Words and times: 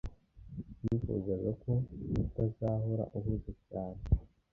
Nifuzaga 0.81 1.49
ko 1.63 1.71
utazahora 2.23 3.03
uhuze 3.17 3.51
cyane. 3.67 4.01